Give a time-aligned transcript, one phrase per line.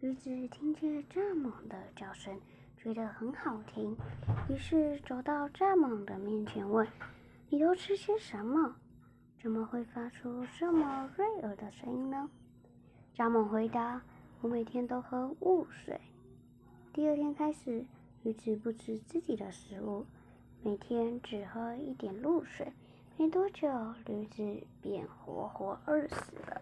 [0.00, 2.40] 驴子听见蚱蜢的叫声，
[2.78, 3.94] 觉得很好听，
[4.48, 6.88] 于是走到蚱蜢的面前问
[7.50, 8.76] ：“你都吃些什么？
[9.42, 12.30] 怎么会发出这么悦耳的声音呢？”
[13.14, 14.00] 蚱蜢回答
[14.40, 16.00] ：“我每天都喝雾水。”
[16.94, 17.84] 第二天开始，
[18.22, 20.06] 驴子不吃自己的食物，
[20.62, 22.72] 每天只喝一点露水。
[23.18, 23.68] 没多久，
[24.06, 26.59] 驴子便活活饿死了。